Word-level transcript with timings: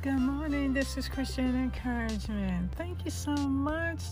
Good 0.00 0.20
morning. 0.20 0.72
This 0.72 0.96
is 0.96 1.08
Christian 1.08 1.60
Encouragement. 1.60 2.72
Thank 2.76 3.04
you 3.04 3.10
so 3.10 3.34
much 3.34 4.04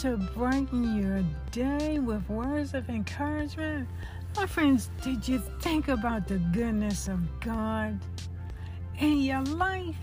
to 0.00 0.16
brighten 0.16 1.00
your 1.00 1.22
day 1.52 2.00
with 2.00 2.28
words 2.28 2.74
of 2.74 2.90
encouragement. 2.90 3.88
My 4.36 4.46
friends, 4.46 4.90
did 5.00 5.28
you 5.28 5.38
think 5.60 5.86
about 5.86 6.26
the 6.26 6.38
goodness 6.38 7.06
of 7.06 7.20
God 7.38 8.00
in 8.98 9.20
your 9.20 9.42
life? 9.42 9.94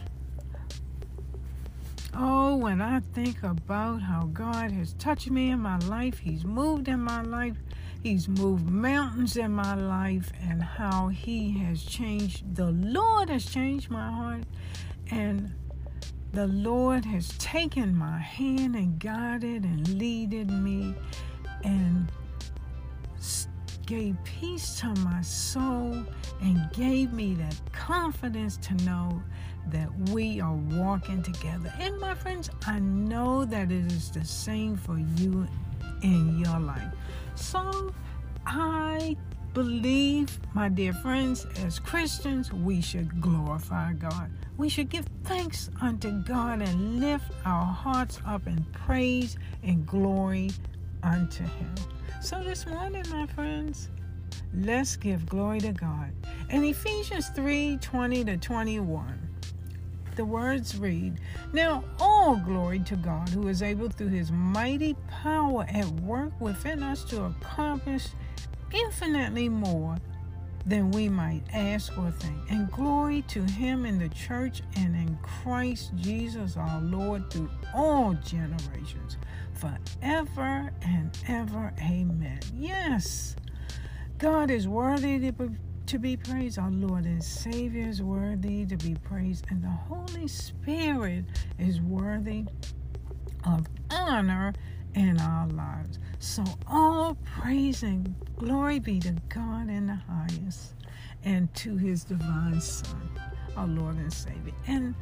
Oh, 2.13 2.55
when 2.55 2.81
I 2.81 3.01
think 3.13 3.43
about 3.43 4.01
how 4.01 4.29
God 4.31 4.71
has 4.71 4.93
touched 4.93 5.29
me 5.29 5.49
in 5.49 5.59
my 5.59 5.79
life, 5.79 6.19
He's 6.19 6.45
moved 6.45 6.87
in 6.87 7.01
my 7.01 7.23
life, 7.23 7.57
He's 8.05 8.29
moved 8.29 8.69
mountains 8.69 9.35
in 9.35 9.49
my 9.49 9.73
life, 9.73 10.31
and 10.47 10.61
how 10.61 11.07
He 11.07 11.57
has 11.63 11.83
changed, 11.83 12.55
the 12.55 12.69
Lord 12.69 13.31
has 13.31 13.47
changed 13.47 13.89
my 13.89 14.11
heart, 14.11 14.43
and 15.09 15.51
the 16.31 16.45
Lord 16.45 17.03
has 17.03 17.29
taken 17.39 17.97
my 17.97 18.19
hand 18.19 18.75
and 18.75 18.99
guided 18.99 19.63
and 19.63 19.89
leaded 19.97 20.51
me 20.51 20.93
and 21.63 22.11
gave 23.87 24.15
peace 24.23 24.79
to 24.81 24.93
my 24.99 25.21
soul 25.21 26.05
and 26.43 26.69
gave 26.73 27.11
me 27.11 27.33
that 27.33 27.59
confidence 27.71 28.57
to 28.57 28.75
know 28.85 29.19
that 29.71 29.89
we 30.11 30.39
are 30.39 30.53
walking 30.53 31.23
together. 31.23 31.73
And 31.79 31.99
my 31.99 32.13
friends, 32.13 32.51
I 32.67 32.77
know 32.77 33.45
that 33.45 33.71
it 33.71 33.91
is 33.91 34.11
the 34.11 34.23
same 34.23 34.77
for 34.77 34.99
you 34.99 35.47
in 36.03 36.37
your 36.37 36.59
life. 36.59 36.93
So 37.35 37.93
I 38.45 39.17
believe, 39.53 40.39
my 40.53 40.69
dear 40.69 40.93
friends, 40.93 41.45
as 41.63 41.79
Christians, 41.79 42.51
we 42.51 42.81
should 42.81 43.21
glorify 43.21 43.93
God. 43.93 44.31
We 44.57 44.69
should 44.69 44.89
give 44.89 45.05
thanks 45.23 45.69
unto 45.81 46.11
God 46.23 46.61
and 46.61 46.99
lift 46.99 47.31
our 47.45 47.65
hearts 47.65 48.19
up 48.25 48.47
in 48.47 48.63
praise 48.71 49.37
and 49.63 49.85
glory 49.85 50.51
unto 51.03 51.43
Him. 51.43 51.75
So 52.21 52.41
this 52.41 52.65
morning, 52.65 53.03
my 53.11 53.27
friends, 53.27 53.89
let's 54.53 54.95
give 54.95 55.25
glory 55.27 55.59
to 55.59 55.73
God. 55.73 56.11
In 56.49 56.63
Ephesians 56.63 57.29
3 57.29 57.77
20 57.81 58.25
to 58.25 58.37
21, 58.37 59.24
the 60.15 60.25
words 60.25 60.77
read 60.77 61.19
Now 61.53 61.83
all 61.99 62.37
glory 62.37 62.79
to 62.79 62.95
God, 62.95 63.29
who 63.29 63.47
is 63.47 63.61
able 63.61 63.89
through 63.89 64.09
his 64.09 64.31
mighty 64.31 64.95
power 65.09 65.65
at 65.69 65.87
work 66.01 66.39
within 66.39 66.83
us 66.83 67.03
to 67.05 67.25
accomplish 67.25 68.07
infinitely 68.71 69.49
more 69.49 69.97
than 70.65 70.91
we 70.91 71.07
might 71.07 71.43
ask 71.53 71.95
or 71.97 72.11
think. 72.11 72.37
And 72.49 72.71
glory 72.71 73.21
to 73.23 73.43
him 73.43 73.85
in 73.85 73.99
the 73.99 74.09
church 74.09 74.63
and 74.75 74.95
in 74.95 75.17
Christ 75.21 75.91
Jesus 75.95 76.57
our 76.57 76.81
Lord 76.81 77.29
through 77.29 77.49
all 77.73 78.13
generations, 78.15 79.17
forever 79.53 80.71
and 80.81 81.17
ever. 81.27 81.71
Amen. 81.81 82.39
Yes, 82.55 83.35
God 84.17 84.49
is 84.49 84.67
worthy 84.67 85.19
to 85.19 85.31
be 85.31 85.49
to 85.87 85.99
be 85.99 86.17
praised. 86.17 86.57
Our 86.57 86.71
Lord 86.71 87.05
and 87.05 87.23
Savior 87.23 87.87
is 87.87 88.01
worthy 88.01 88.65
to 88.65 88.77
be 88.77 88.95
praised, 88.95 89.45
and 89.49 89.63
the 89.63 89.69
Holy 89.69 90.27
Spirit 90.27 91.25
is 91.59 91.81
worthy 91.81 92.45
of 93.45 93.67
honor 93.91 94.53
in 94.95 95.19
our 95.19 95.47
lives. 95.47 95.99
So, 96.19 96.43
all 96.67 97.15
praise 97.23 97.83
and 97.83 98.15
glory 98.37 98.79
be 98.79 98.99
to 99.01 99.13
God 99.29 99.69
in 99.69 99.87
the 99.87 99.99
highest, 100.07 100.73
and 101.23 101.53
to 101.55 101.77
His 101.77 102.03
divine 102.03 102.61
Son, 102.61 103.09
our 103.55 103.67
Lord 103.67 103.95
and 103.97 104.11
Savior, 104.11 104.53
and 104.67 104.95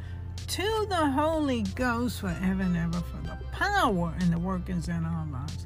to 0.48 0.86
the 0.90 1.12
Holy 1.12 1.62
Ghost 1.76 2.22
forever 2.22 2.64
and 2.64 2.76
ever 2.76 3.00
for 3.00 3.22
the 3.24 3.38
power 3.52 4.14
and 4.20 4.34
the 4.34 4.40
workings 4.40 4.90
in 4.90 5.06
our 5.06 5.26
lives. 5.28 5.66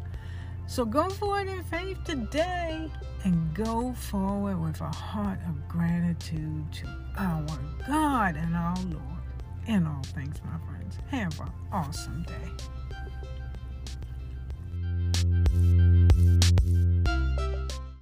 So 0.69 0.83
go 0.83 1.09
forward 1.09 1.47
in 1.47 1.63
faith 1.63 2.03
today 2.03 2.91
and 3.23 3.53
go 3.53 3.93
forward 3.93 4.61
with 4.61 4.81
a 4.81 4.93
heart 4.93 5.39
of 5.47 5.67
gratitude 5.69 6.71
to 6.73 6.87
our 7.17 7.47
God 7.87 8.35
and 8.35 8.53
our 8.53 8.75
Lord. 8.91 9.01
In 9.65 9.87
all 9.87 10.03
things, 10.03 10.39
my 10.43 10.57
friends, 10.69 10.97
have 11.09 11.39
an 11.39 11.51
awesome 11.71 12.23
day. 12.23 12.76